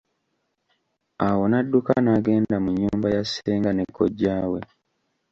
[1.27, 4.59] Awo nadduka n'agenda mu nyumba ya Senga ne Kojja we.